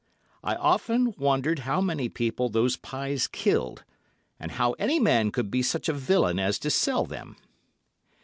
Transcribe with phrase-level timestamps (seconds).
[0.43, 3.83] I often wondered how many people those pies killed,
[4.39, 7.35] and how any man could be such a villain as to sell them.